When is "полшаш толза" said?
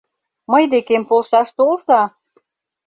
1.09-2.01